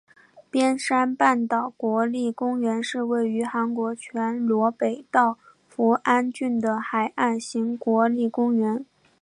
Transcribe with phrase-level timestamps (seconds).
[0.49, 5.37] 边山半岛国立公园是位于韩国全罗北道
[5.69, 8.83] 扶安郡的海岸型国立公园。